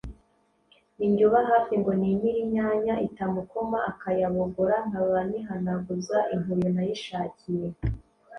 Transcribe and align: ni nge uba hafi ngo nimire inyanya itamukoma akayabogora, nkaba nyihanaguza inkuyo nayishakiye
ni 0.97 1.05
nge 1.11 1.23
uba 1.29 1.41
hafi 1.49 1.73
ngo 1.79 1.91
nimire 1.99 2.39
inyanya 2.45 2.93
itamukoma 3.07 3.79
akayabogora, 3.91 4.75
nkaba 4.87 5.19
nyihanaguza 5.29 6.17
inkuyo 6.33 6.67
nayishakiye 6.75 7.67